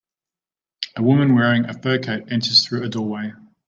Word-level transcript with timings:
A 0.95 1.03
woman 1.03 1.35
wearing 1.35 1.65
a 1.65 1.73
fur 1.75 1.99
coat 1.99 2.31
enters 2.31 2.65
through 2.65 2.81
a 2.81 2.89
doorway 2.89 3.33